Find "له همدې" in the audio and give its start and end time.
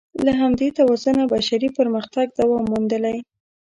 0.25-0.67